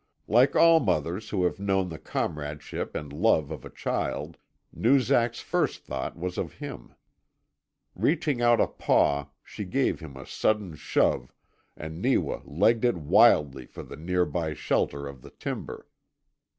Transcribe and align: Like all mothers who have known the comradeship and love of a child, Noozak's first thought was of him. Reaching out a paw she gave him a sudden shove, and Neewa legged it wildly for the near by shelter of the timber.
Like 0.27 0.55
all 0.55 0.79
mothers 0.79 1.29
who 1.29 1.43
have 1.43 1.59
known 1.59 1.89
the 1.89 1.99
comradeship 1.99 2.95
and 2.95 3.13
love 3.13 3.51
of 3.51 3.63
a 3.63 3.69
child, 3.69 4.35
Noozak's 4.73 5.41
first 5.41 5.85
thought 5.85 6.17
was 6.17 6.39
of 6.39 6.53
him. 6.53 6.95
Reaching 7.93 8.41
out 8.41 8.59
a 8.59 8.65
paw 8.65 9.27
she 9.43 9.63
gave 9.63 9.99
him 9.99 10.17
a 10.17 10.25
sudden 10.25 10.73
shove, 10.73 11.31
and 11.77 12.01
Neewa 12.01 12.41
legged 12.45 12.83
it 12.83 12.97
wildly 12.97 13.67
for 13.67 13.83
the 13.83 13.95
near 13.95 14.25
by 14.25 14.55
shelter 14.55 15.05
of 15.07 15.21
the 15.21 15.29
timber. 15.29 15.87